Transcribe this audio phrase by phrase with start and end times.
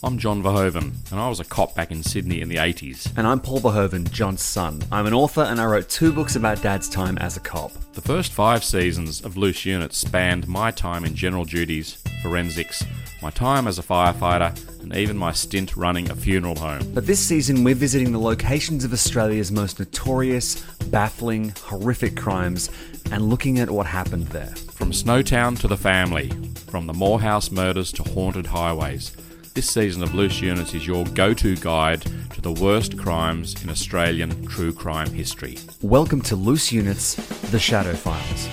[0.00, 3.12] I'm John Verhoeven, and I was a cop back in Sydney in the 80s.
[3.16, 4.80] And I'm Paul Verhoeven, John's son.
[4.92, 7.72] I'm an author and I wrote two books about Dad's time as a cop.
[7.94, 12.84] The first five seasons of Loose Units spanned my time in general duties, forensics,
[13.22, 16.92] my time as a firefighter, and even my stint running a funeral home.
[16.94, 22.70] But this season, we're visiting the locations of Australia's most notorious, baffling, horrific crimes
[23.10, 24.54] and looking at what happened there.
[24.70, 26.30] From Snowtown to the family,
[26.68, 29.16] from the Moorhouse murders to haunted highways.
[29.58, 33.70] This season of Loose Units is your go to guide to the worst crimes in
[33.70, 35.58] Australian true crime history.
[35.82, 37.16] Welcome to Loose Units,
[37.50, 38.48] The Shadow Files.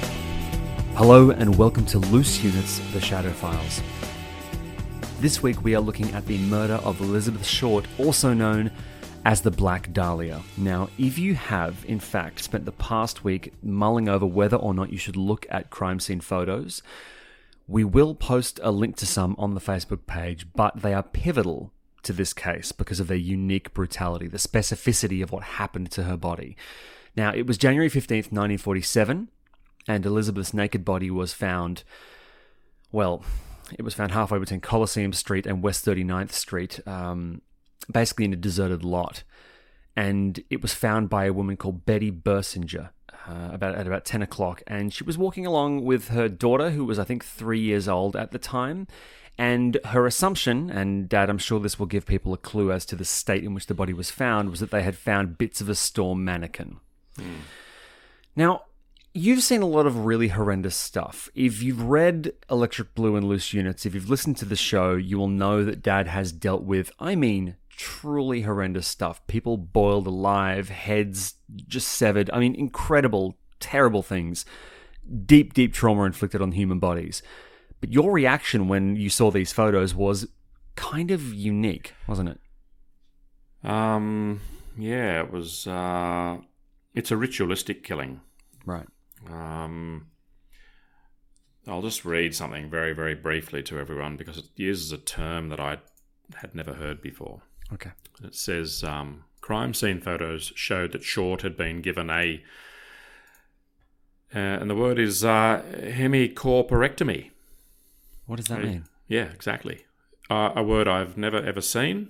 [0.95, 3.83] Hello, and welcome to Loose Units, The Shadow Files.
[5.19, 8.71] This week we are looking at the murder of Elizabeth Short, also known
[9.25, 10.41] as the Black Dahlia.
[10.57, 14.91] Now, if you have, in fact, spent the past week mulling over whether or not
[14.91, 16.81] you should look at crime scene photos,
[17.67, 21.71] we will post a link to some on the Facebook page, but they are pivotal
[22.03, 26.17] to this case because of their unique brutality, the specificity of what happened to her
[26.17, 26.55] body.
[27.15, 29.29] Now, it was January 15th, 1947,
[29.87, 31.83] and Elizabeth's naked body was found,
[32.91, 33.23] well,
[33.77, 37.41] it was found halfway between Coliseum Street and West 39th Street, um,
[37.91, 39.23] basically in a deserted lot.
[39.95, 42.89] And it was found by a woman called Betty Bersinger
[43.27, 44.61] uh, about at about 10 o'clock.
[44.67, 48.15] And she was walking along with her daughter, who was, I think, three years old
[48.15, 48.87] at the time.
[49.37, 52.95] And her assumption, and Dad, I'm sure this will give people a clue as to
[52.95, 55.67] the state in which the body was found, was that they had found bits of
[55.67, 56.77] a storm mannequin.
[58.35, 58.63] Now,
[59.13, 61.29] you've seen a lot of really horrendous stuff.
[61.35, 65.17] If you've read Electric Blue and Loose Units, if you've listened to the show, you
[65.17, 69.25] will know that Dad has dealt with, I mean, truly horrendous stuff.
[69.27, 72.29] People boiled alive, heads just severed.
[72.31, 74.45] I mean, incredible, terrible things.
[75.25, 77.21] Deep, deep trauma inflicted on human bodies.
[77.79, 80.27] But your reaction when you saw these photos was
[80.75, 82.39] kind of unique, wasn't it?
[83.69, 84.41] Um,
[84.77, 85.67] yeah, it was.
[85.67, 86.37] Uh,
[86.93, 88.21] it's a ritualistic killing.
[88.65, 88.87] Right.
[89.29, 90.07] Um,
[91.67, 95.59] I'll just read something very, very briefly to everyone because it uses a term that
[95.59, 95.79] I
[96.35, 97.41] had never heard before.
[97.73, 97.91] Okay.
[98.23, 102.43] It says um, crime scene photos showed that Short had been given a,
[104.33, 107.31] uh, and the word is uh, hemicorporectomy.
[108.25, 108.85] What does that mean?
[109.07, 109.85] Yeah, exactly.
[110.29, 112.09] Uh, a word I've never ever seen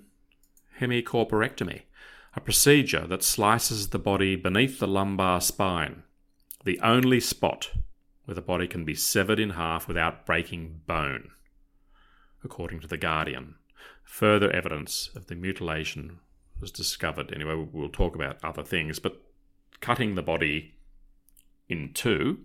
[0.79, 1.83] hemicorporectomy,
[2.35, 6.03] a procedure that slices the body beneath the lumbar spine,
[6.63, 7.71] the only spot
[8.25, 11.29] where the body can be severed in half without breaking bone,
[12.43, 13.55] according to The Guardian.
[14.05, 16.19] Further evidence of the mutilation
[16.61, 17.33] was discovered.
[17.33, 19.21] Anyway, we'll talk about other things, but
[19.81, 20.75] cutting the body
[21.67, 22.39] in two,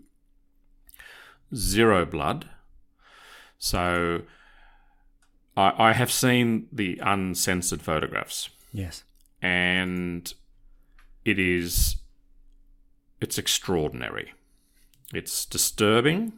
[1.54, 2.48] zero blood.
[3.58, 4.22] So
[5.56, 9.04] I, I have seen the uncensored photographs, Yes.
[9.42, 10.32] and
[11.24, 11.96] it is
[13.20, 14.32] it's extraordinary.
[15.12, 16.32] It's disturbing.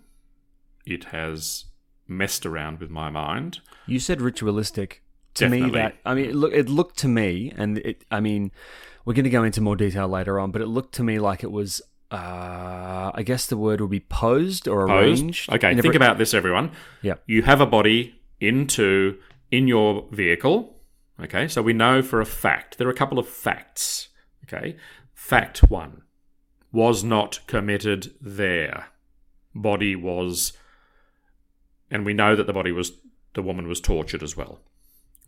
[0.85, 1.67] It has
[2.09, 3.61] messed around with my mind.
[3.87, 5.03] You said ritualistic.
[5.35, 8.05] To me, that I mean, it, look, it looked to me, and it.
[8.11, 8.53] I mean,
[9.05, 11.43] we're going to go into more detail later on, but it looked to me like
[11.43, 11.81] it was.
[12.11, 15.23] Uh, I guess the word would be posed or Posed.
[15.23, 15.51] arranged.
[15.51, 16.73] Okay, think every- about this, everyone.
[17.01, 17.15] Yeah.
[17.27, 19.17] You have a body into
[19.51, 20.77] in your vehicle.
[21.19, 24.09] Okay, so we know for a fact there are a couple of facts.
[24.45, 24.77] Okay,
[25.15, 26.03] fact one
[26.71, 28.89] was not committed there.
[29.55, 30.53] Body was,
[31.91, 32.93] and we know that the body was
[33.35, 34.61] the woman was tortured as well.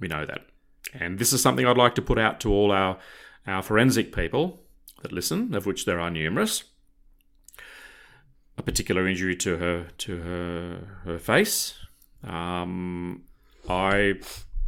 [0.00, 0.46] We know that,
[0.92, 2.98] and this is something I'd like to put out to all our
[3.46, 4.60] our forensic people
[5.02, 6.64] that listen, of which there are numerous
[8.56, 11.74] a particular injury to her to her her face.
[12.22, 13.24] Um,
[13.68, 14.14] I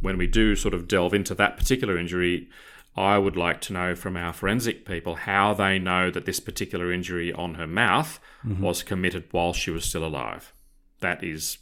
[0.01, 2.49] when we do sort of delve into that particular injury,
[2.95, 6.91] I would like to know from our forensic people how they know that this particular
[6.91, 8.19] injury on her mouth
[8.59, 10.53] was committed while she was still alive.
[10.99, 11.57] That is,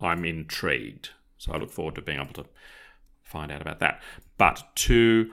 [0.00, 1.10] I'm intrigued.
[1.40, 2.44] So I look forward to being able to
[3.22, 4.02] find out about that.
[4.36, 5.32] But to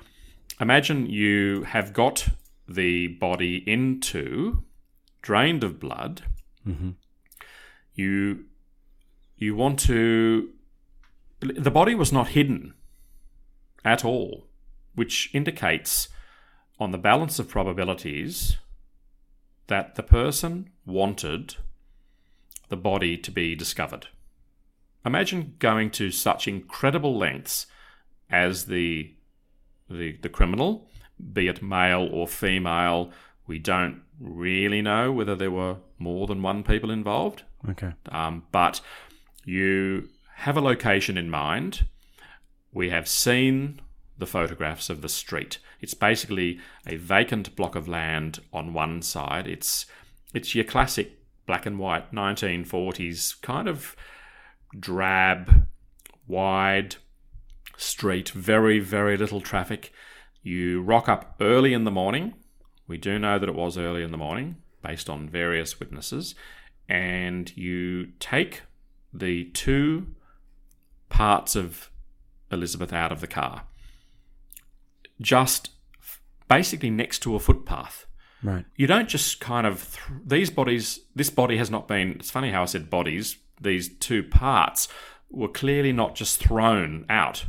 [0.58, 2.30] imagine you have got
[2.66, 4.64] the body into,
[5.22, 6.22] drained of blood,
[6.66, 6.92] mm-hmm.
[7.94, 8.46] you
[9.36, 10.50] you want to
[11.42, 12.74] the body was not hidden
[13.84, 14.48] at all
[14.96, 16.08] which indicates
[16.80, 18.58] on the balance of probabilities
[19.68, 21.58] that the person wanted
[22.70, 24.08] the body to be discovered
[25.08, 27.66] imagine going to such incredible lengths
[28.30, 29.14] as the
[29.90, 30.90] the, the criminal
[31.34, 33.12] be it male or female
[33.48, 37.94] we don't really know whether there were more than one people involved Okay.
[38.12, 38.82] um, but
[39.46, 41.88] you have a location in mind.
[42.72, 43.82] We have seen
[44.18, 45.58] the photographs of the street.
[45.82, 49.48] It's basically a vacant block of land on one side.
[49.48, 49.86] It's
[50.34, 51.14] it's your classic
[51.48, 53.96] black and white 1940s kind of
[54.78, 55.68] drab,
[56.28, 56.96] wide
[57.78, 59.92] street, very very little traffic.
[60.44, 62.34] You rock up early in the morning.
[62.88, 66.36] We do know that it was early in the morning based on various witnesses
[66.90, 68.62] and you take
[69.14, 70.08] the two
[71.10, 71.90] parts of
[72.52, 73.64] Elizabeth out of the car,
[75.20, 75.72] just
[76.48, 78.06] basically next to a footpath.
[78.44, 78.66] Right.
[78.76, 81.00] You don't just kind of th- these bodies.
[81.16, 82.12] This body has not been.
[82.12, 83.38] It's funny how I said bodies.
[83.60, 84.88] These two parts
[85.30, 87.46] were clearly not just thrown out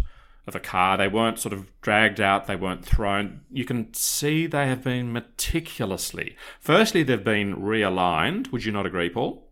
[0.47, 0.97] of a car.
[0.97, 2.47] They weren't sort of dragged out.
[2.47, 3.43] They weren't thrown.
[3.51, 6.37] You can see they have been meticulously.
[6.59, 8.51] Firstly, they've been realigned.
[8.51, 9.49] Would you not agree, Paul?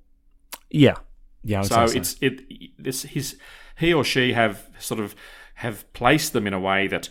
[0.70, 0.96] Yeah.
[1.44, 1.62] Yeah.
[1.62, 2.42] So it's it
[2.78, 3.36] this his
[3.76, 5.14] he or she have sort of
[5.56, 7.08] have placed them in a way that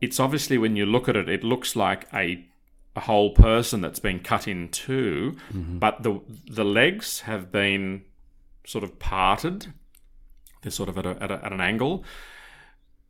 [0.00, 2.46] it's obviously when you look at it it looks like a
[2.96, 5.36] a whole person that's been cut in 2
[5.78, 6.20] but the
[6.50, 8.02] the legs have been
[8.64, 9.72] sort of parted
[10.62, 12.04] they're sort of at, a, at, a, at an angle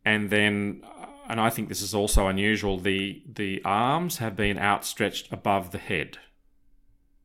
[0.05, 0.81] and then
[1.29, 5.77] and I think this is also unusual the the arms have been outstretched above the
[5.77, 6.17] head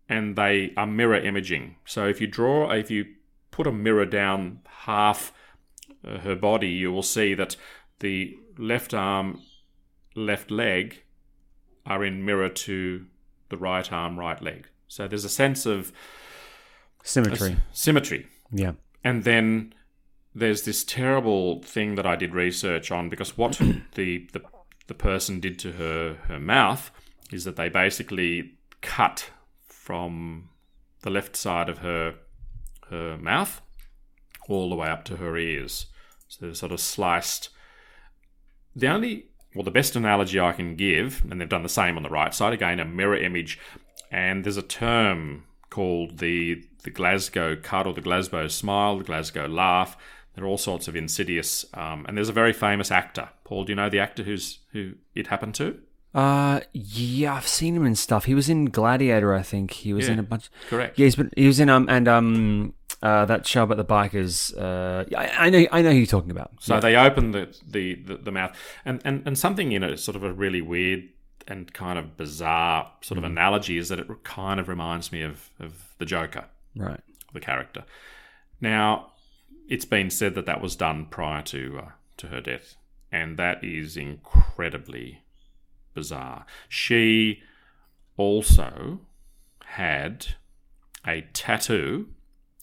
[0.08, 1.76] and they are mirror imaging.
[1.84, 3.06] So if you draw, if you
[3.50, 5.32] put a mirror down half
[6.04, 7.56] uh, her body, you will see that
[8.00, 9.42] the left arm,
[10.14, 11.02] left leg
[11.84, 13.06] are in mirror to
[13.50, 14.68] the right arm, right leg.
[14.86, 15.92] So there's a sense of
[17.02, 17.56] symmetry.
[17.72, 18.26] symmetry.
[18.50, 18.72] Yeah.
[19.04, 19.74] And then
[20.34, 23.52] there's this terrible thing that I did research on because what
[23.94, 24.42] the, the
[24.86, 26.90] the person did to her her mouth
[27.30, 29.30] is that they basically cut
[29.66, 30.48] from
[31.02, 32.14] the left side of her
[32.90, 33.60] her mouth
[34.48, 35.86] all the way up to her ears.
[36.26, 37.50] So they're sort of sliced.
[38.74, 42.02] The only well, the best analogy I can give, and they've done the same on
[42.02, 43.58] the right side again, a mirror image,
[44.10, 49.46] and there's a term called the the Glasgow cut or the Glasgow smile, the Glasgow
[49.46, 49.96] laugh.
[50.34, 53.28] There are all sorts of insidious, um, and there's a very famous actor.
[53.42, 55.78] Paul, do you know the actor who's who it happened to?
[56.14, 58.24] Uh, yeah, I've seen him in stuff.
[58.24, 59.72] He was in Gladiator, I think.
[59.72, 60.48] He was Yeah, in a bunch.
[60.68, 60.98] correct.
[60.98, 61.30] Yeah, he's been.
[61.36, 64.56] He was in um and um uh that show about the bikers.
[64.56, 65.66] Uh, yeah, I, I know.
[65.72, 66.52] I know who you're talking about.
[66.60, 70.16] So they open the, the, the, the mouth, and, and, and something in it, sort
[70.16, 71.08] of a really weird
[71.48, 75.50] and kind of bizarre sort of analogy, is that it kind of reminds me of,
[75.58, 76.44] of the Joker,
[76.76, 77.00] Right.
[77.32, 77.84] the character.
[78.60, 79.12] Now,
[79.68, 82.76] it's been said that that was done prior to uh, to her death,
[83.10, 85.22] and that is incredibly
[85.94, 86.44] bizarre.
[86.68, 87.42] She
[88.16, 89.00] also
[89.64, 90.26] had
[91.06, 92.08] a tattoo,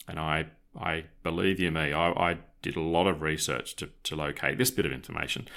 [0.08, 0.48] and I
[0.80, 4.72] I believe you me, I, I did a lot of research to, to locate this
[4.72, 5.48] bit of information.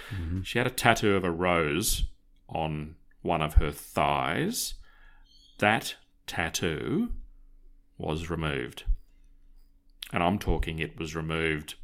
[0.45, 2.05] She had a tattoo of a rose
[2.49, 2.95] on
[3.29, 4.75] one of her thighs.
[5.59, 7.13] That tattoo
[7.99, 8.85] was removed.
[10.13, 11.75] And I'm talking it was removed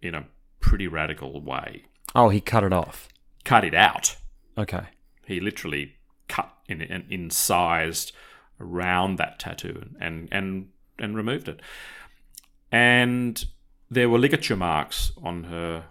[0.00, 0.26] in a
[0.60, 1.84] pretty radical way.
[2.14, 3.08] Oh, he cut it off.
[3.44, 4.16] Cut it out.
[4.56, 4.86] Okay.
[5.26, 5.96] He literally
[6.28, 8.12] cut in, in incised
[8.60, 11.60] around that tattoo and and and removed it.
[12.70, 13.44] And
[13.90, 15.86] there were ligature marks on her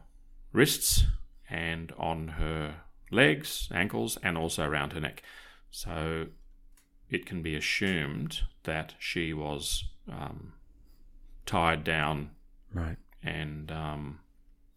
[0.53, 1.05] wrists
[1.49, 2.75] and on her
[3.11, 5.23] legs, ankles, and also around her neck.
[5.71, 6.27] So
[7.09, 10.53] it can be assumed that she was um,
[11.45, 12.31] tied down
[12.73, 12.97] Right.
[13.23, 14.19] and um,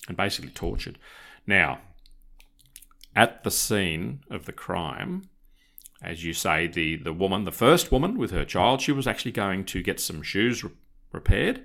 [0.09, 0.99] and basically tortured.
[1.47, 1.81] Now,
[3.15, 5.29] at the scene of the crime,
[6.03, 9.33] as you say, the the woman, the first woman with her child, she was actually
[9.33, 10.71] going to get some shoes re-
[11.13, 11.65] repaired.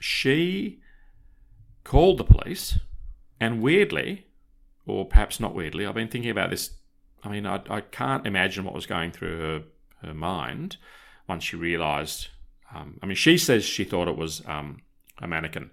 [0.00, 0.80] She
[1.84, 2.78] called the police,
[3.40, 4.26] and weirdly,
[4.86, 6.70] or perhaps not weirdly, I've been thinking about this.
[7.24, 9.62] I mean, I, I can't imagine what was going through her,
[10.06, 10.76] her mind
[11.28, 12.28] once she realised.
[12.74, 14.82] Um, I mean, she says she thought it was um,
[15.20, 15.70] a mannequin.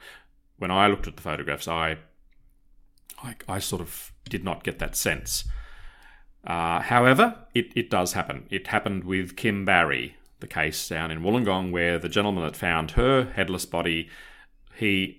[0.57, 1.97] When I looked at the photographs, I,
[3.23, 5.45] I, I sort of did not get that sense.
[6.45, 8.45] Uh, however, it, it does happen.
[8.49, 12.91] It happened with Kim Barry, the case down in Wollongong, where the gentleman that found
[12.91, 14.09] her headless body,
[14.75, 15.18] he,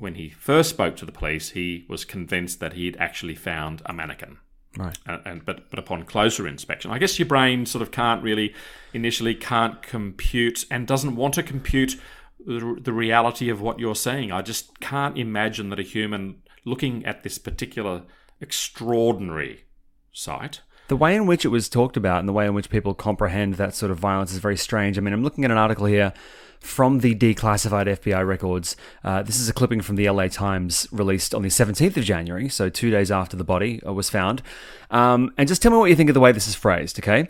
[0.00, 3.82] when he first spoke to the police, he was convinced that he had actually found
[3.86, 4.38] a mannequin.
[4.76, 4.96] Right.
[5.06, 8.54] And, and but but upon closer inspection, I guess your brain sort of can't really
[8.92, 12.00] initially can't compute and doesn't want to compute
[12.44, 14.30] the, the reality of what you're seeing.
[14.30, 18.02] I just can't imagine that a human looking at this particular
[18.40, 19.64] extraordinary
[20.12, 22.94] sight The way in which it was talked about and the way in which people
[22.94, 24.98] comprehend that sort of violence is very strange.
[24.98, 26.12] I mean, I'm looking at an article here
[26.60, 28.76] from the declassified FBI records.
[29.02, 32.48] Uh, this is a clipping from the LA Times released on the 17th of January,
[32.48, 34.42] so two days after the body uh, was found.
[34.90, 37.28] Um, and just tell me what you think of the way this is phrased, okay?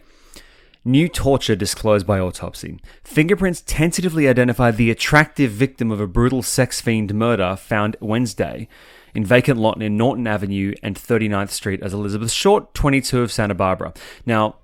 [0.84, 2.80] New torture disclosed by autopsy.
[3.04, 8.66] Fingerprints tentatively identify the attractive victim of a brutal sex fiend murder found Wednesday
[9.14, 13.54] in vacant lot near Norton Avenue and 39th Street as Elizabeth Short, 22 of Santa
[13.54, 13.92] Barbara.
[14.24, 14.56] Now,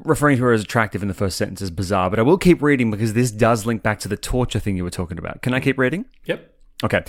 [0.00, 2.62] referring to her as attractive in the first sentence is bizarre, but I will keep
[2.62, 5.42] reading because this does link back to the torture thing you were talking about.
[5.42, 6.04] Can I keep reading?
[6.24, 6.52] Yep.
[6.82, 7.04] Okay.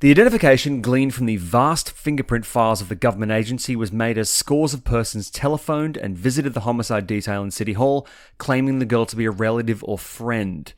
[0.00, 4.30] The identification gleaned from the vast fingerprint files of the government agency was made as
[4.30, 8.06] scores of persons telephoned and visited the homicide detail in City Hall,
[8.38, 10.72] claiming the girl to be a relative or friend.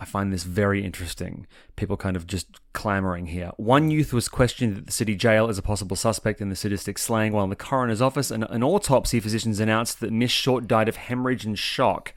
[0.00, 1.46] I find this very interesting.
[1.76, 3.50] People kind of just clamoring here.
[3.58, 6.96] One youth was questioned at the city jail as a possible suspect in the sadistic
[6.96, 10.88] slaying, while in the coroner's office, an, an autopsy physicians announced that Miss Short died
[10.88, 12.14] of hemorrhage and shock.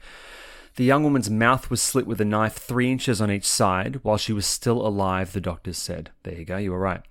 [0.76, 4.16] The young woman's mouth was slit with a knife three inches on each side while
[4.16, 6.10] she was still alive, the doctors said.
[6.22, 7.02] There you go, you were right.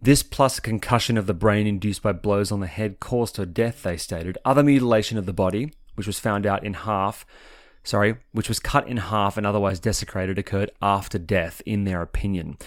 [0.00, 3.44] This plus a concussion of the brain induced by blows on the head caused her
[3.44, 4.38] death, they stated.
[4.42, 7.26] Other mutilation of the body, which was found out in half,
[7.88, 12.58] sorry, which was cut in half and otherwise desecrated, occurred after death, in their opinion.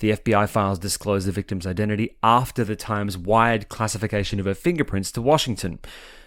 [0.00, 5.10] The FBI files disclosed the victim's identity after the Times wired classification of her fingerprints
[5.12, 5.78] to Washington.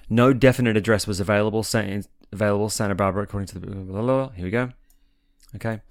[0.10, 4.30] No definite address was available, saying available Santa Barbara, according to the blah, blah, blah.
[4.30, 4.72] here we go.
[5.56, 5.82] Okay.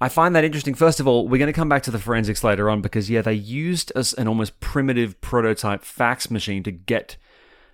[0.00, 0.74] I find that interesting.
[0.74, 3.22] First of all, we're going to come back to the forensics later on because, yeah,
[3.22, 7.16] they used an almost primitive prototype fax machine to get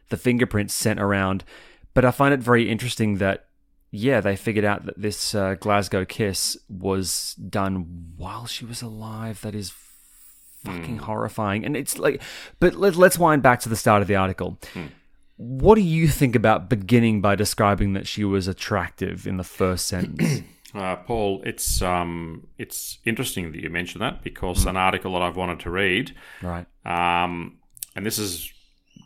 [0.09, 1.45] the fingerprints sent around.
[1.95, 3.47] But I find it very interesting that,
[3.95, 9.43] yeah, they figured out that this uh, Glasgow kiss was done while she was alive.
[9.43, 9.73] That is
[10.65, 11.65] fucking horrifying.
[11.65, 12.23] And it's like,
[12.59, 14.59] but let, let's wind back to the start of the article.
[15.37, 19.87] What do you think about beginning by describing that she was attractive in the first
[19.89, 20.43] sentence?
[20.75, 25.37] Uh, Paul, it's um, it's interesting that you mentioned that because an article that I've
[25.37, 26.65] wanted to read, right.
[26.87, 27.59] um,
[27.95, 28.51] and this is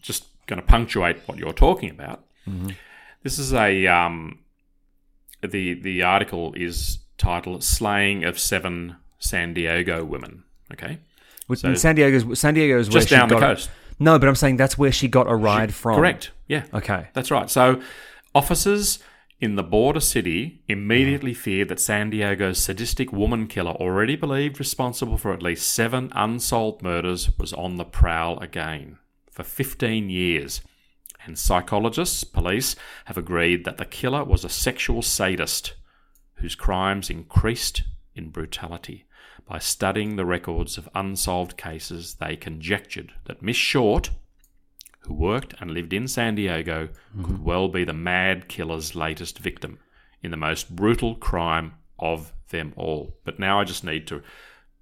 [0.01, 2.25] just going to punctuate what you're talking about.
[3.25, 4.39] This is a um,
[5.47, 10.99] the the article is titled "Slaying of Seven San Diego Women." Okay,
[11.47, 13.71] Which So- San Diego's San Diego's just where she down the coast.
[13.99, 15.97] No, but I'm saying that's where she got a ride from.
[15.97, 16.31] Correct.
[16.49, 16.65] Yeah.
[16.75, 17.09] Okay.
[17.15, 17.49] That's right.
[17.49, 17.81] So,
[18.35, 18.99] officers
[19.41, 21.37] in the border city immediately mm.
[21.37, 26.83] feared that San Diego's sadistic woman killer, already believed responsible for at least seven unsolved
[26.83, 28.99] murders, was on the prowl again
[29.31, 30.63] for 15 years.
[31.27, 35.75] And psychologists, police, have agreed that the killer was a sexual sadist
[36.37, 37.83] whose crimes increased
[38.15, 39.07] in brutality.
[39.47, 44.11] By studying the records of unsolved cases, they conjectured that Miss Short,
[45.01, 47.45] who worked and lived in San Diego, could mm-hmm.
[47.45, 49.79] well be the mad killer's latest victim
[50.23, 53.17] in the most brutal crime of them all.
[53.25, 54.23] But now I just need to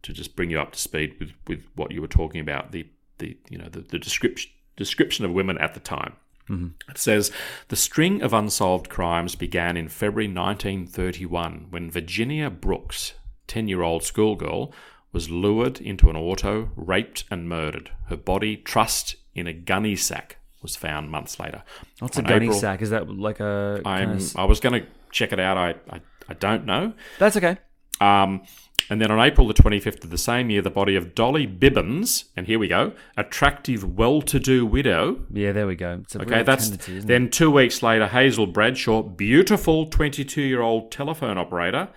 [0.03, 2.87] to just bring you up to speed with, with what you were talking about the
[3.19, 6.17] the you know the, the description description of women at the time.
[6.49, 6.69] Mm-hmm.
[6.91, 7.31] It says
[7.69, 13.15] the string of unsolved crimes began in February 1931 when Virginia Brooks,
[13.47, 14.73] 10 year old schoolgirl,
[15.13, 17.91] was lured into an auto, raped, and murdered.
[18.09, 21.63] Her body, trussed in a gunny sack, was found months later.
[22.01, 22.83] What's a gunny April- sack?
[22.83, 23.81] Is that like a?
[23.85, 25.57] I'm, s- I was going to check it out.
[25.57, 26.95] I, I, I don't know.
[27.19, 27.59] That's okay.
[28.01, 28.43] Um,
[28.91, 32.25] and then on April the 25th of the same year, the body of Dolly Bibbins,
[32.37, 35.25] and here we go, attractive, well to do widow.
[35.33, 36.03] Yeah, there we go.
[36.15, 41.89] Okay, that's then two weeks later, Hazel Bradshaw, beautiful 22 year old telephone operator.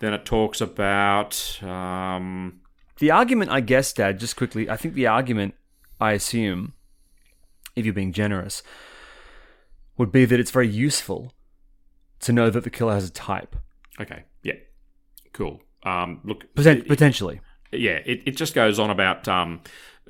[0.00, 1.60] Then it talks about.
[1.62, 2.60] Um,
[2.98, 5.54] The argument, I guess, Dad, just quickly, I think the argument,
[6.00, 6.74] I assume,
[7.74, 8.62] if you're being generous,
[9.96, 11.32] would be that it's very useful
[12.20, 13.56] to know that the killer has a type.
[14.00, 14.54] okay, yeah,
[15.38, 15.62] cool.
[15.84, 17.40] Um, look, Poten- potentially.
[17.72, 19.60] yeah, it, it just goes on about um,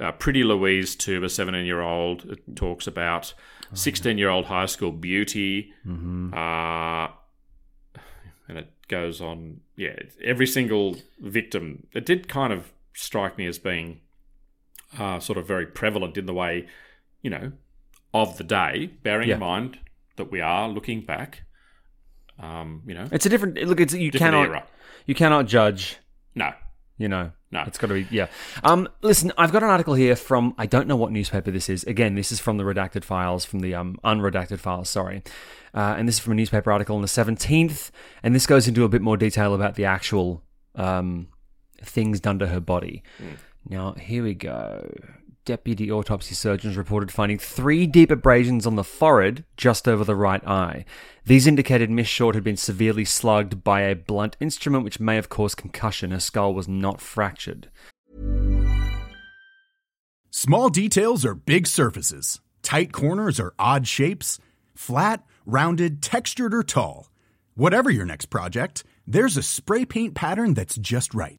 [0.01, 2.25] uh, Pretty Louise to a 17 year old.
[2.25, 3.35] It talks about
[3.75, 5.73] 16 year old high school beauty.
[5.87, 7.09] Uh,
[8.49, 9.61] and it goes on.
[9.77, 11.87] Yeah, every single victim.
[11.93, 14.01] It did kind of strike me as being
[14.99, 16.67] uh, sort of very prevalent in the way,
[17.23, 17.53] you know,
[18.15, 19.35] of the day, bearing Yeah.
[19.35, 19.79] in mind
[20.17, 21.43] that we are looking back.
[22.41, 23.81] Um, you know, It's a different look.
[23.81, 24.67] It's you different cannot era.
[25.09, 25.97] You cannot judge.
[26.37, 26.53] No,
[26.99, 27.63] You know, No.
[27.67, 28.29] it's got to be yeah.
[28.63, 31.83] Um, listen, I've got an article here from I don't know what newspaper this is.
[31.85, 34.89] Again, this is from the redacted files, from the um unredacted files.
[34.89, 35.23] Sorry,
[35.75, 37.91] uh, and this is from a newspaper article on the seventeenth,
[38.23, 40.43] and this goes into a bit more detail about the actual
[40.75, 41.29] um
[41.83, 43.03] things done to her body.
[43.69, 44.89] Now here we go.
[45.49, 50.47] Deputy autopsy surgeons reported finding three deep abrasions on the forehead just over the right
[50.47, 50.85] eye.
[51.25, 55.31] These indicated Miss Short had been severely slugged by a blunt instrument which may have
[55.31, 56.11] caused concussion.
[56.11, 57.71] Her skull was not fractured.
[60.29, 62.43] Small details are big surfaces.
[62.61, 64.39] Tight corners are odd shapes.
[64.75, 67.09] Flat, rounded, textured, or tall.
[67.55, 71.39] Whatever your next project, there's a spray paint pattern that's just right.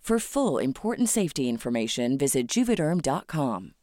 [0.00, 3.74] For full important safety information, visit juvederm.com.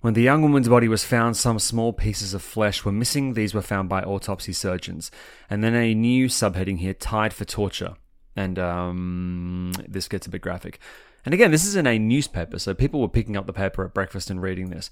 [0.00, 3.34] When the young woman's body was found, some small pieces of flesh were missing.
[3.34, 5.10] These were found by autopsy surgeons.
[5.50, 7.94] And then a new subheading here tied for torture.
[8.36, 10.78] And um, this gets a bit graphic.
[11.24, 13.92] And again, this is in a newspaper, so people were picking up the paper at
[13.92, 14.90] breakfast and reading this.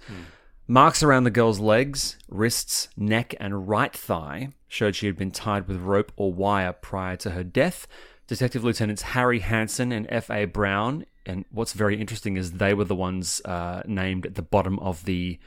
[0.69, 5.69] Marks around the girl's legs, wrists, neck, and right thigh showed she had been tied
[5.69, 7.87] with rope or wire prior to her death.
[8.27, 10.47] Detective Lieutenants Harry Hansen and F.A.
[10.47, 14.81] Brown, and what's very interesting is they were the ones uh, named at the bottom
[14.81, 15.39] of the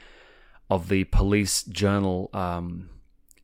[0.70, 2.88] of the police journal um,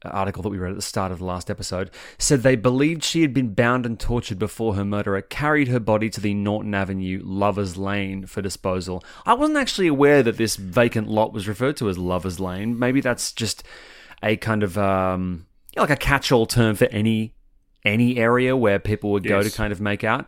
[0.04, 3.22] article that we read at the start of the last episode, said they believed she
[3.22, 7.20] had been bound and tortured before her murderer carried her body to the Norton Avenue
[7.24, 9.02] Lovers Lane for disposal.
[9.24, 12.78] I wasn't actually aware that this vacant lot was referred to as Lovers Lane.
[12.78, 13.62] Maybe that's just
[14.22, 17.35] a kind of um, yeah, like a catch-all term for any
[17.85, 20.26] any area where people would go to kind of make out.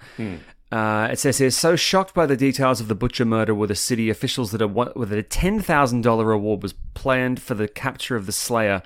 [0.70, 3.74] Uh, it says here, so shocked by the details of the butcher murder were the
[3.74, 8.32] city officials that a, that a $10,000 reward was planned for the capture of the
[8.32, 8.82] slayer.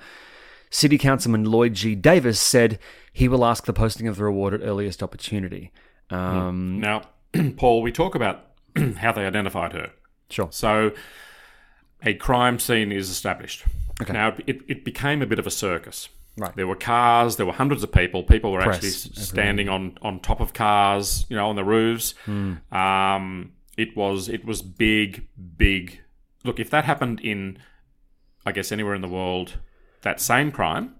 [0.73, 1.93] City Councilman Lloyd G.
[1.93, 2.79] Davis said
[3.13, 5.71] he will ask the posting of the reward at earliest opportunity.
[6.09, 7.03] Um, Now,
[7.57, 8.47] Paul, we talk about
[8.97, 9.91] how they identified her.
[10.31, 10.47] Sure.
[10.49, 10.91] So,
[12.01, 13.65] a crime scene is established.
[14.01, 14.13] Okay.
[14.13, 16.09] Now, it, it became a bit of a circus.
[16.37, 16.55] Right.
[16.55, 17.35] There were cars.
[17.35, 18.23] There were hundreds of people.
[18.23, 22.15] People were Press, actually standing on, on top of cars, you know, on the roofs.
[22.25, 22.55] Hmm.
[22.75, 25.99] Um, it was it was big, big.
[26.43, 27.59] Look, if that happened in,
[28.43, 29.59] I guess anywhere in the world,
[30.03, 30.95] that same crime,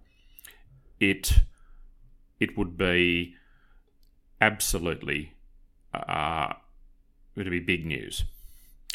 [0.99, 1.39] it
[2.39, 3.35] it would be
[4.41, 5.33] absolutely
[5.93, 6.53] uh,
[7.35, 8.25] it would be big news,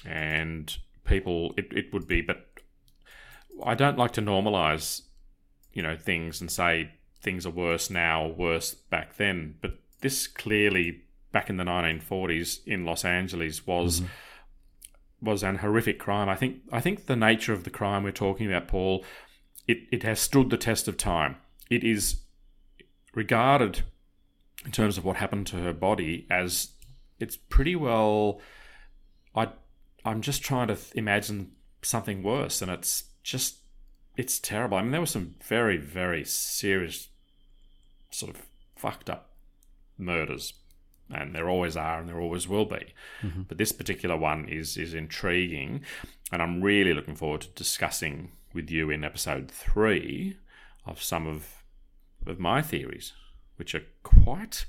[0.05, 2.21] and people it, it would be.
[2.21, 2.47] But
[3.65, 5.03] I don't like to normalize,
[5.73, 9.57] you know, things and say things are worse now, worse back then.
[9.61, 14.03] But this clearly, back in the 1940s in Los Angeles, was
[15.21, 16.29] was an horrific crime.
[16.29, 19.05] I think I think the nature of the crime we're talking about, Paul,
[19.69, 21.37] it, it has stood the test of time.
[21.71, 22.23] It is
[23.15, 23.83] regarded
[24.65, 26.73] in terms of what happened to her body as
[27.21, 28.41] it's pretty well
[29.35, 29.49] I
[30.05, 31.53] I'm just trying to th- imagine
[31.83, 33.59] something worse and it's just
[34.17, 34.79] it's terrible.
[34.79, 37.09] I mean there were some very very serious
[38.11, 39.31] sort of fucked up
[39.97, 40.55] murders
[41.11, 42.95] and there always are and there always will be.
[43.23, 43.43] Mm-hmm.
[43.43, 45.83] But this particular one is is intriguing
[46.33, 50.37] and I'm really looking forward to discussing with you in episode 3
[50.87, 51.63] of some of
[52.27, 53.13] of my theories
[53.57, 54.67] which are quite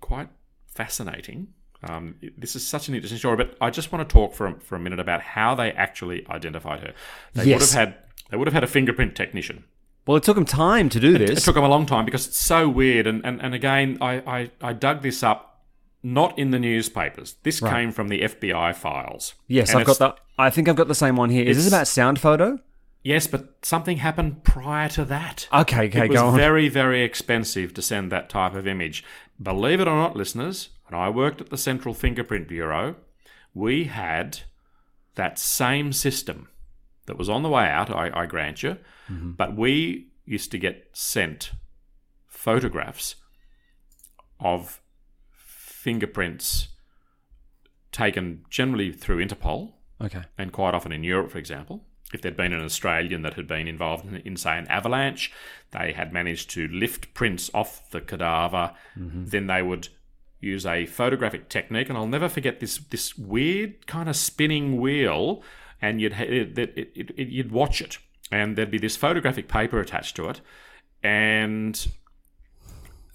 [0.00, 0.28] quite
[0.66, 1.48] fascinating.
[1.88, 4.60] Um, this is such an interesting story, but I just want to talk for a,
[4.60, 6.92] for a minute about how they actually identified her.
[7.34, 7.60] They Yes.
[7.60, 7.98] would have had
[8.30, 9.64] they would have had a fingerprint technician.
[10.06, 11.38] Well, it took him time to do It this.
[11.38, 13.06] It took them a long time because it's so weird.
[13.06, 15.62] And, and, and again, I, I, I dug this up
[16.02, 17.36] not in the newspapers.
[17.44, 19.34] This came from the FBI files.
[19.46, 20.18] yes, And I've got that.
[20.38, 21.44] I think I've got the same one here.
[21.44, 22.58] Is this about sound photo?
[23.04, 25.48] Yes, but something happened prior to that.
[25.52, 26.36] Okay, okay, it was go on.
[26.36, 29.02] very, very expensive to send that type of image.
[29.42, 32.94] Believe it or not, listeners, when I worked at the Central Fingerprint Bureau,
[33.54, 34.40] we had
[35.16, 36.48] that same system
[37.06, 38.78] that was on the way out, I, I grant you,
[39.10, 39.32] Mm-hmm.
[39.32, 41.50] but we used to get sent
[42.28, 43.16] photographs
[44.38, 44.80] of
[45.32, 46.68] fingerprints
[47.90, 50.22] taken generally through Interpol Okay.
[50.38, 51.84] and quite often in Europe, for example.
[52.12, 55.32] If there'd been an Australian that had been involved in, in say, an avalanche,
[55.70, 59.26] they had managed to lift prints off the cadaver, mm-hmm.
[59.26, 59.88] then they would
[60.40, 65.42] use a photographic technique, and I'll never forget this this weird kind of spinning wheel,
[65.80, 67.98] and you'd ha- it, it, it, it, you'd watch it,
[68.30, 70.40] and there'd be this photographic paper attached to it,
[71.02, 71.88] and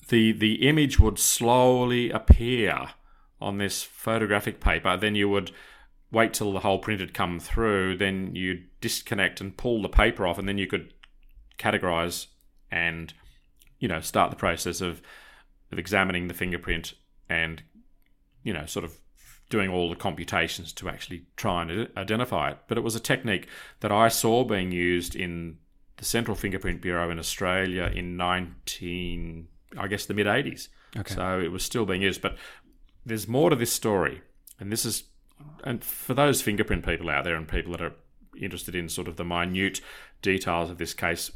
[0.08, 2.90] the the image would slowly appear
[3.40, 4.98] on this photographic paper.
[4.98, 5.52] Then you would
[6.12, 7.98] wait till the whole print had come through.
[7.98, 10.94] Then you'd disconnect and pull the paper off, and then you could
[11.58, 12.28] categorize
[12.70, 13.14] and
[13.80, 15.02] you know start the process of
[15.72, 16.94] of examining the fingerprint
[17.30, 17.64] and
[18.44, 18.98] you know sort of
[19.50, 22.58] doing all the computations to actually try and identify it.
[22.68, 23.48] But it was a technique
[23.80, 25.58] that I saw being used in
[25.98, 30.68] the Central Fingerprint Bureau in Australia in 19, I guess, the mid 80s.
[30.96, 31.14] Okay.
[31.14, 32.22] So it was still being used.
[32.22, 32.38] But
[33.06, 34.22] there's more to this story.
[34.60, 35.04] And this is,
[35.64, 37.94] and for those fingerprint people out there and people that are
[38.40, 39.82] interested in sort of the minute
[40.22, 41.32] details of this case,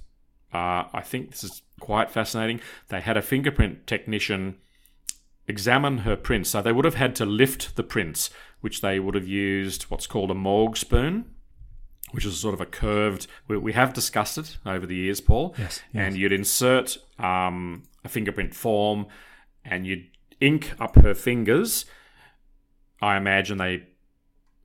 [0.53, 2.61] uh, I think this is quite fascinating.
[2.89, 4.57] They had a fingerprint technician
[5.47, 6.49] examine her prints.
[6.49, 8.29] So they would have had to lift the prints,
[8.61, 11.25] which they would have used what's called a morgue spoon,
[12.11, 13.27] which is sort of a curved.
[13.47, 15.55] We, we have discussed it over the years, Paul.
[15.57, 19.07] Yes, And you'd insert um, a fingerprint form,
[19.63, 20.07] and you'd
[20.39, 21.85] ink up her fingers.
[23.01, 23.83] I imagine they,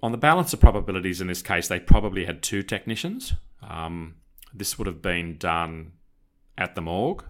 [0.06, 3.32] on the balance of probabilities in this case, they probably had two technicians.
[3.60, 4.14] Um,
[4.54, 5.94] this would have been done
[6.56, 7.24] at the morgue.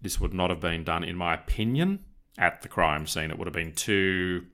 [0.00, 2.04] This would not have been done, in my opinion,
[2.38, 3.32] at the crime scene.
[3.32, 4.46] It would have been too.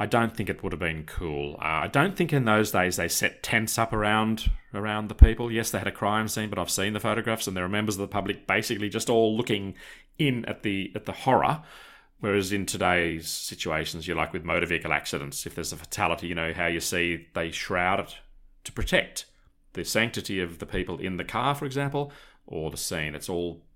[0.00, 1.54] I don't think it would have been cool.
[1.60, 5.52] Uh, I don't think in those days they set tents up around around the people.
[5.52, 7.94] Yes, they had a crime scene, but I've seen the photographs, and there are members
[7.94, 9.76] of the public basically just all looking
[10.18, 11.62] in at the at the horror.
[12.24, 15.44] Whereas in today's situations, you're like with motor vehicle accidents.
[15.44, 18.16] If there's a fatality, you know how you see they shroud it
[18.64, 19.26] to protect
[19.74, 22.10] the sanctity of the people in the car, for example,
[22.46, 23.14] or the scene.
[23.14, 23.66] It's all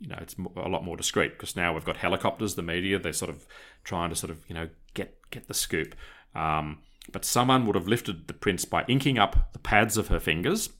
[0.00, 3.12] you know, it's a lot more discreet because now we've got helicopters, the media, they're
[3.12, 3.46] sort of
[3.84, 5.94] trying to sort of, you know, get get the scoop.
[6.34, 6.78] Um,
[7.12, 10.70] but someone would have lifted the prints by inking up the pads of her fingers.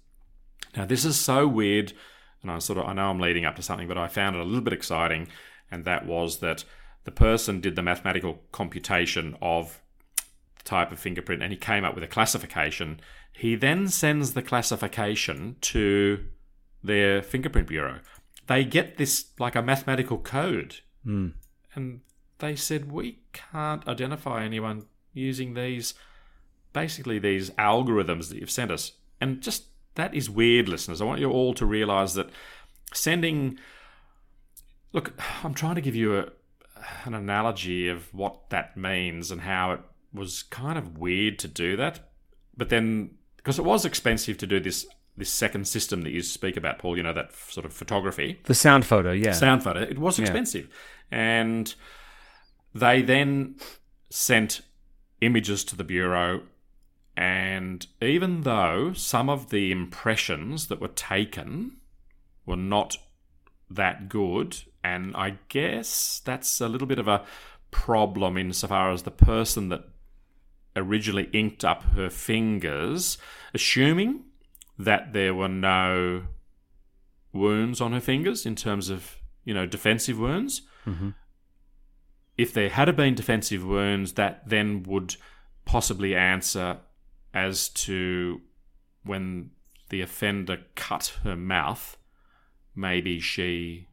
[0.74, 1.92] Now this is so weird,
[2.40, 4.40] and I sort of I know I'm leading up to something, but I found it
[4.40, 5.28] a little bit exciting,
[5.70, 6.64] and that was that
[7.04, 9.80] the person did the mathematical computation of
[10.56, 13.00] the type of fingerprint, and he came up with a classification.
[13.32, 16.24] He then sends the classification to
[16.82, 18.00] their fingerprint bureau.
[18.46, 21.28] They get this like a mathematical code, hmm.
[21.74, 22.00] and
[22.38, 25.94] they said we can't identify anyone using these,
[26.72, 31.00] basically these algorithms that you've sent us, and just that is weird, listeners.
[31.00, 32.30] I want you all to realize that
[32.92, 33.58] sending.
[34.92, 36.26] Look, I'm trying to give you a,
[37.04, 39.80] an analogy of what that means and how it
[40.12, 42.00] was kind of weird to do that,
[42.56, 46.56] but then because it was expensive to do this this second system that you speak
[46.56, 46.96] about, Paul.
[46.96, 49.32] You know that f- sort of photography The sound photo, yeah.
[49.32, 49.80] sound photo.
[49.82, 50.22] It was Yeah.
[50.24, 50.68] expensive,
[51.10, 51.74] and
[52.74, 53.56] they then
[54.10, 54.62] sent
[55.20, 56.42] images to the bureau
[57.14, 61.76] And even though some of the impressions that were taken
[62.46, 62.96] were not
[63.74, 67.24] that good, and I guess that's a little bit of a
[67.70, 69.84] problem insofar as the person that
[70.76, 73.18] originally inked up her fingers,
[73.54, 74.24] assuming
[74.78, 76.24] that there were no
[77.32, 80.62] wounds on her fingers in terms of, you know, defensive wounds.
[80.86, 81.10] Mm-hmm.
[82.36, 85.16] If there had been defensive wounds, that then would
[85.64, 86.78] possibly answer
[87.34, 88.40] as to
[89.04, 89.50] when
[89.90, 91.96] the offender cut her mouth,
[92.74, 93.88] maybe she,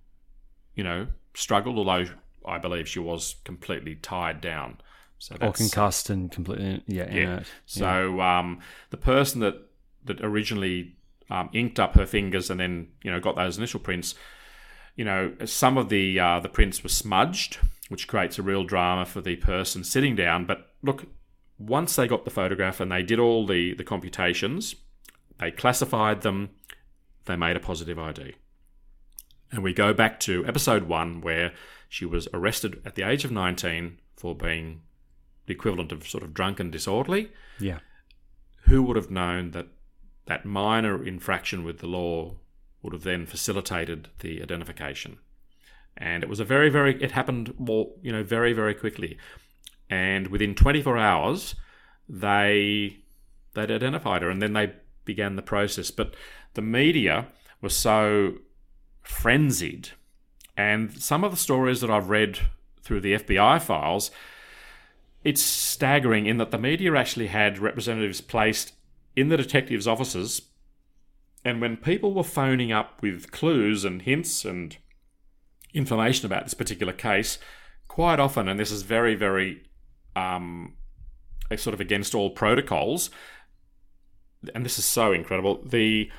[0.75, 2.05] you know, struggled, although
[2.45, 4.77] I believe she was completely tied down.
[5.17, 7.21] So Or concussed and completely, yeah, yeah.
[7.21, 7.47] inert.
[7.65, 9.55] So um, the person that
[10.05, 10.95] that originally
[11.29, 14.15] um, inked up her fingers and then you know got those initial prints,
[14.95, 19.05] you know, some of the uh, the prints were smudged, which creates a real drama
[19.05, 20.45] for the person sitting down.
[20.45, 21.05] But look,
[21.57, 24.75] once they got the photograph and they did all the the computations,
[25.37, 26.51] they classified them,
[27.25, 28.35] they made a positive ID.
[29.51, 31.53] And we go back to episode one where
[31.88, 34.81] she was arrested at the age of 19 for being
[35.47, 37.31] the equivalent of sort of drunk and disorderly.
[37.59, 37.79] Yeah.
[38.63, 39.67] Who would have known that
[40.27, 42.35] that minor infraction with the law
[42.83, 45.17] would have then facilitated the identification?
[45.97, 49.17] And it was a very, very, it happened more, you know, very, very quickly.
[49.89, 51.55] And within 24 hours,
[52.07, 52.99] they
[53.53, 54.73] they'd identified her, and then they
[55.05, 55.91] began the process.
[55.91, 56.13] But
[56.53, 57.27] the media
[57.62, 58.35] was so
[59.10, 59.89] frenzied,
[60.56, 62.39] and some of the stories that I've read
[62.84, 64.12] through the FBI files,
[65.24, 68.74] it's staggering in that the media actually had representatives placed
[69.15, 70.43] in the detectives' offices,
[71.43, 74.78] and when people were phoning up with clues and hints and
[75.74, 77.39] information about this particular case,
[77.88, 79.63] quite often, and this is very, very
[80.15, 80.76] um,
[81.58, 83.10] sort of against all protocols,
[84.54, 85.62] and this is so incredible.
[85.63, 86.12] The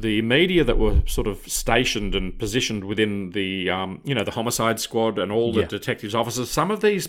[0.00, 4.30] the media that were sort of stationed and positioned within the um, you know the
[4.32, 5.66] homicide squad and all the Yeah.
[5.66, 7.08] detectives officers, some of these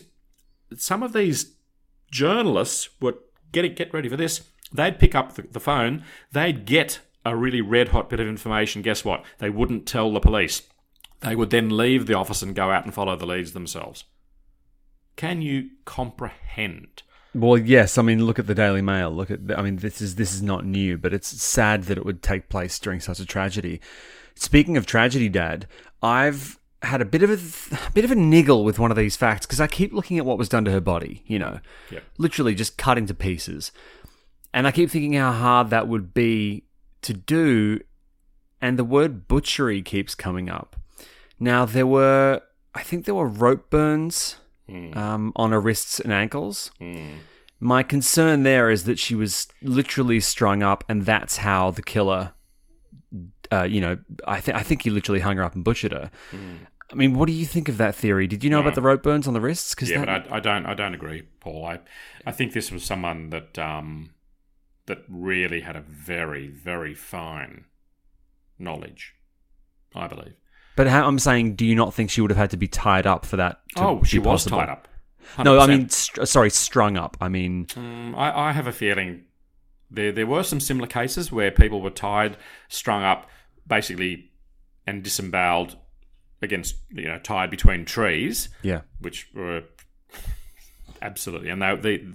[0.77, 1.53] some of these
[2.11, 3.15] journalists would
[3.51, 4.41] get it, get ready for this.
[4.71, 8.81] They'd pick up the, the phone, they'd get a really red hot bit of information.
[8.81, 9.23] Guess what?
[9.39, 10.63] They wouldn't tell the police.
[11.21, 14.05] They would then leave the office and go out and follow the leads themselves.
[15.15, 17.03] Can you comprehend?
[17.35, 17.97] Well, yes.
[17.97, 19.11] I mean, look at the Daily Mail.
[19.11, 19.39] Look at.
[19.55, 22.49] I mean, this is this is not new, but it's sad that it would take
[22.49, 23.79] place during such a tragedy.
[24.35, 25.67] Speaking of tragedy, Dad,
[26.01, 29.15] I've had a bit of a, a bit of a niggle with one of these
[29.17, 31.23] facts because I keep looking at what was done to her body.
[31.27, 31.59] You know,
[31.91, 32.03] Yep.
[32.17, 33.71] literally just cut into pieces,
[34.53, 36.63] and I keep thinking how hard that would be
[37.03, 37.81] to do.
[38.61, 40.75] And the word butchery keeps coming up.
[41.39, 42.41] Now there were,
[42.75, 44.35] I think there were rope burns
[44.93, 46.71] um, on her wrists and ankles.
[47.59, 52.33] My concern there is that she was literally strung up, and that's how the killer,
[53.51, 56.09] uh, you know, I think I think he literally hung her up and butchered her.
[56.91, 58.25] I mean, what do you think of that theory?
[58.27, 59.75] Did you know about the rope burns on the wrists?
[59.75, 60.65] Because Yeah, but I, I don't.
[60.65, 61.65] I don't agree, Paul.
[61.65, 61.79] I,
[62.25, 64.11] I think this was someone that um,
[64.87, 67.65] that really had a very, very fine
[68.57, 69.15] knowledge.
[69.93, 70.35] I believe.
[70.79, 73.05] But how, I'm saying, do you not think she would have had to be tied
[73.05, 73.59] up for that?
[73.75, 74.59] Oh, she was possible?
[74.59, 74.87] tied up.
[75.43, 77.17] No, I mean, str- sorry, strung up.
[77.19, 79.25] I mean, Mm, I, I have a feeling
[79.91, 82.37] there there were some similar cases where people were tied,
[82.69, 83.29] strung up,
[83.67, 84.31] basically,
[84.87, 85.75] and disemboweled
[86.41, 88.47] against you know tied between trees.
[88.61, 89.63] yeah, which were
[91.01, 92.13] absolutely, and they, the,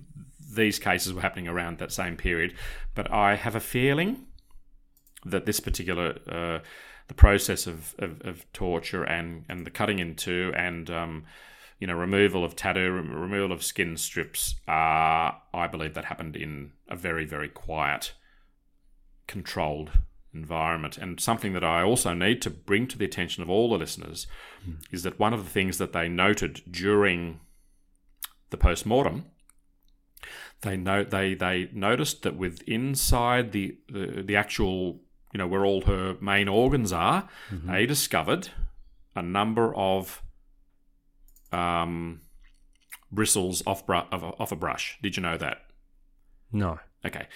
[0.54, 2.54] these cases were happening around that same period.
[2.94, 4.24] But I have a feeling
[5.26, 6.58] that this particular uh,
[7.08, 11.24] the process of, of, of torture and, and the cutting into and um,
[11.78, 16.36] you know removal of tattoo, rem- removal of skin strips, uh, I believe that happened
[16.36, 18.14] in a very very quiet,
[19.26, 19.90] controlled
[20.32, 20.98] environment.
[20.98, 24.26] And something that I also need to bring to the attention of all the listeners
[24.90, 27.40] is that one of the things that they noted during
[28.50, 29.26] the post mortem,
[30.62, 35.00] they note they they noticed that with inside the, the the actual
[35.34, 38.48] you know where all her main organs are, they discovered
[39.14, 40.22] a number of
[41.52, 42.22] um,
[43.12, 44.98] bristles off, of, off a brush.
[45.02, 45.58] Did you know that?
[46.52, 47.26] no, Okay.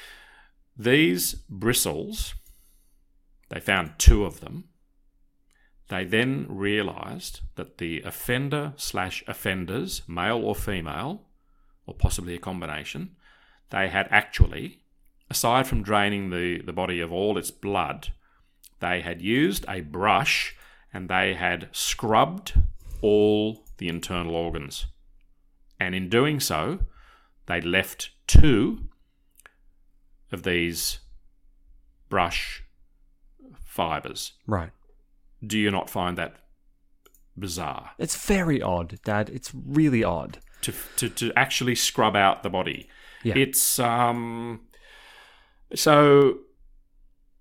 [0.76, 2.34] These bristles,
[3.48, 4.64] they found two of them.
[5.88, 11.22] They then realized that the offender slash offenders, male or female,
[11.86, 13.16] or possibly a combination,
[13.70, 14.82] they had actually,
[15.30, 18.08] aside from draining the, the body of all its blood,
[18.80, 20.56] they had used a brush
[20.92, 22.54] and they had scrubbed
[23.02, 24.86] all the internal organs.
[25.78, 26.80] And in doing so,
[27.46, 28.88] they left two
[30.32, 31.00] of these
[32.08, 32.64] brush
[33.64, 34.32] fibers.
[34.46, 34.70] Right.
[35.46, 36.36] Do you not find that
[37.36, 37.92] bizarre?
[37.98, 39.30] It's very odd, Dad.
[39.30, 40.38] It's really odd.
[40.62, 42.88] To, to, to actually scrub out the body.
[43.22, 43.34] Yeah.
[43.36, 44.60] It's um
[45.74, 46.38] so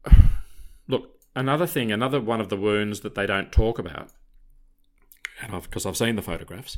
[0.88, 4.10] look, another thing, another one of the wounds that they don't talk about,
[5.42, 6.78] and I've because I've seen the photographs,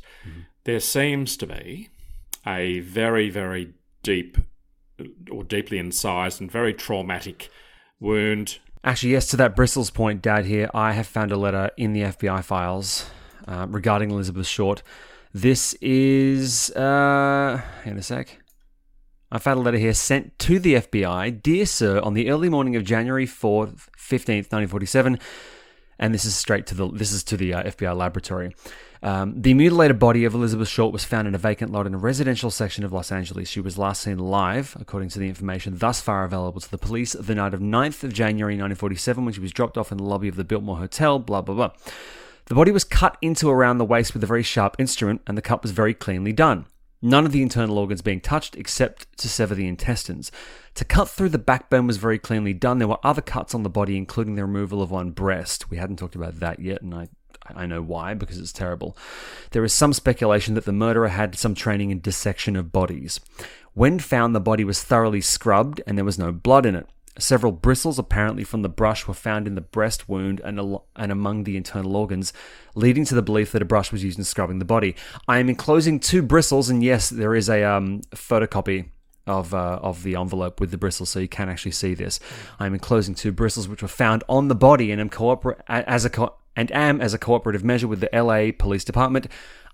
[0.64, 1.88] there seems to be
[2.46, 4.38] a very, very deep
[5.30, 7.50] or deeply incised and very traumatic
[7.98, 8.58] wound.
[8.82, 12.02] Actually, yes, to that bristles point, Dad, here, I have found a letter in the
[12.02, 13.10] FBI files
[13.46, 14.82] uh, regarding Elizabeth Short.
[15.34, 18.38] This is, uh, hang on a sec.
[19.32, 21.40] I found a letter here sent to the FBI.
[21.40, 25.20] Dear Sir, on the early morning of January 4th, 15th, 1947,
[26.00, 28.56] and this is straight to the this is to the uh, FBI laboratory.
[29.02, 31.98] Um, the mutilated body of Elizabeth Short was found in a vacant lot in a
[31.98, 33.48] residential section of Los Angeles.
[33.48, 37.12] She was last seen alive, according to the information thus far available to the police,
[37.12, 40.26] the night of 9th of January 1947 when she was dropped off in the lobby
[40.26, 41.20] of the Biltmore Hotel.
[41.20, 41.70] Blah blah blah.
[42.46, 45.42] The body was cut into around the waist with a very sharp instrument, and the
[45.42, 46.66] cut was very cleanly done.
[47.02, 50.30] None of the internal organs being touched except to sever the intestines.
[50.74, 52.78] To cut through the backbone was very cleanly done.
[52.78, 55.70] There were other cuts on the body, including the removal of one breast.
[55.70, 57.08] We hadn't talked about that yet, and I,
[57.46, 58.96] I know why, because it's terrible.
[59.52, 63.18] There is some speculation that the murderer had some training in dissection of bodies.
[63.72, 66.86] When found, the body was thoroughly scrubbed and there was no blood in it.
[67.18, 71.10] Several bristles, apparently from the brush, were found in the breast wound and, al- and
[71.10, 72.32] among the internal organs,
[72.74, 74.94] leading to the belief that a brush was used in scrubbing the body.
[75.26, 78.90] I am enclosing two bristles, and yes, there is a um, photocopy
[79.26, 82.20] of uh, of the envelope with the bristles, so you can actually see this.
[82.58, 86.10] I'm enclosing two bristles which were found on the body, and am cooper- as a
[86.10, 89.26] co- and am as a cooperative measure with the LA Police Department.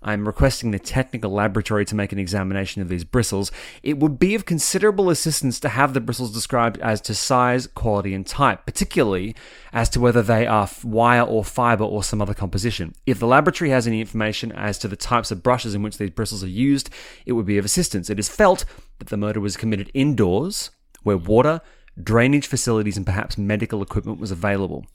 [0.07, 3.51] I'm requesting the technical laboratory to make an examination of these bristles.
[3.83, 8.13] It would be of considerable assistance to have the bristles described as to size, quality,
[8.13, 9.35] and type, particularly
[9.73, 12.95] as to whether they are wire or fiber or some other composition.
[13.05, 16.11] If the laboratory has any information as to the types of brushes in which these
[16.11, 16.89] bristles are used,
[17.25, 18.09] it would be of assistance.
[18.09, 18.63] It is felt
[18.99, 20.69] that the murder was committed indoors,
[21.03, 21.59] where water,
[22.01, 24.85] drainage facilities, and perhaps medical equipment was available.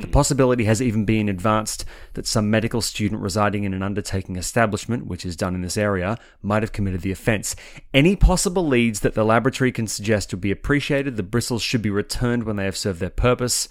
[0.00, 5.06] The possibility has even been advanced that some medical student residing in an undertaking establishment,
[5.06, 7.54] which is done in this area, might have committed the offence.
[7.94, 11.16] Any possible leads that the laboratory can suggest would be appreciated.
[11.16, 13.68] The bristles should be returned when they have served their purpose.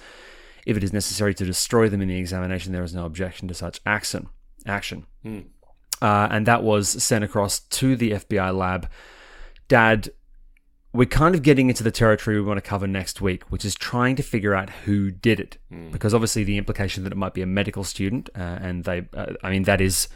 [0.65, 3.53] If it is necessary to destroy them in the examination, there is no objection to
[3.53, 4.29] such action.
[4.65, 5.05] Action.
[6.01, 8.89] Uh, and that was sent across to the FBI lab.
[9.67, 10.09] Dad,
[10.93, 13.75] we're kind of getting into the territory we want to cover next week, which is
[13.75, 15.57] trying to figure out who did it.
[15.91, 19.33] Because obviously, the implication that it might be a medical student, uh, and they, uh,
[19.43, 20.07] I mean, that is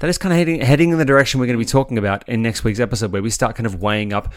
[0.00, 2.28] that is kind of heading heading in the direction we're going to be talking about
[2.28, 4.32] in next week's episode, where we start kind of weighing up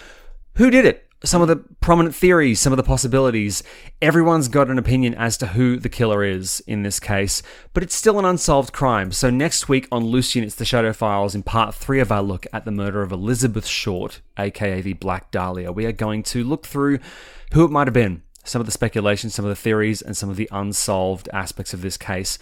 [0.55, 3.61] who did it, some of the prominent theories, some of the possibilities.
[4.01, 7.95] Everyone's got an opinion as to who the killer is in this case, but it's
[7.95, 9.11] still an unsolved crime.
[9.11, 12.47] So next week on Loose Units, the Shadow Files, in part three of our look
[12.51, 16.65] at the murder of Elizabeth Short, aka the Black Dahlia, we are going to look
[16.65, 16.99] through
[17.53, 20.29] who it might have been, some of the speculation, some of the theories, and some
[20.29, 22.39] of the unsolved aspects of this case.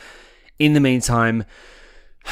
[0.58, 1.44] In the meantime,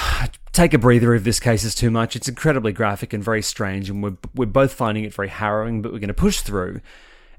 [0.52, 2.16] take a breather if this case is too much.
[2.16, 5.92] It's incredibly graphic and very strange, and we're, we're both finding it very harrowing, but
[5.92, 6.82] we're going to push through.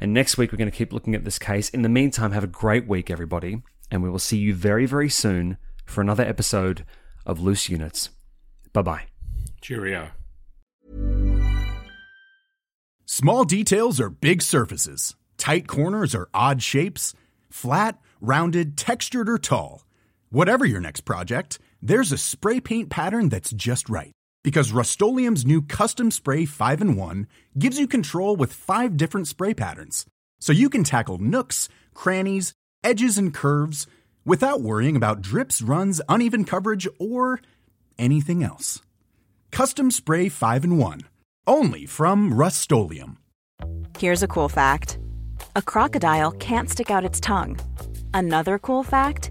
[0.00, 1.68] And next week, we're going to keep looking at this case.
[1.70, 5.08] In the meantime, have a great week, everybody, and we will see you very, very
[5.08, 6.84] soon for another episode
[7.26, 8.10] of Loose Units.
[8.72, 9.02] Bye bye.
[9.60, 10.10] Cheerio.
[13.04, 15.16] Small details are big surfaces.
[15.38, 17.14] Tight corners are odd shapes.
[17.50, 19.82] Flat, rounded, textured, or tall.
[20.30, 24.12] Whatever your next project, there's a spray paint pattern that's just right.
[24.44, 27.26] Because Rust-Oleum new Custom Spray 5 in 1
[27.58, 30.06] gives you control with five different spray patterns.
[30.40, 32.52] So you can tackle nooks, crannies,
[32.84, 33.86] edges, and curves
[34.24, 37.40] without worrying about drips, runs, uneven coverage, or
[37.98, 38.80] anything else.
[39.50, 41.00] Custom Spray 5 in 1.
[41.46, 43.18] Only from Rust-Oleum
[43.98, 44.98] Here's a cool fact
[45.56, 47.58] a crocodile can't stick out its tongue.
[48.14, 49.30] Another cool fact